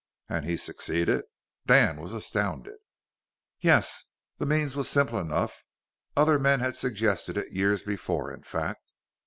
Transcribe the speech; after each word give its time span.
"And 0.27 0.45
he 0.47 0.57
succeeded?" 0.57 1.25
Dan 1.67 1.97
was 2.01 2.11
astounded. 2.11 2.73
"Yes. 3.59 4.05
The 4.39 4.47
means 4.47 4.75
was 4.75 4.89
simple 4.89 5.19
enough: 5.19 5.63
other 6.17 6.39
men 6.39 6.59
had 6.59 6.75
suggested 6.75 7.37
it 7.37 7.53
years 7.53 7.83
before, 7.83 8.33
in 8.33 8.41
fact. 8.41 8.93